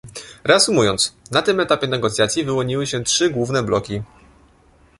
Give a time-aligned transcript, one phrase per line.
[0.43, 4.01] Reasumując, na tym etapie negocjacji wyłoniły się trzy główne bloki